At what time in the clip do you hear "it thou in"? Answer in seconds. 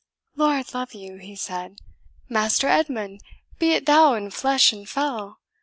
3.73-4.31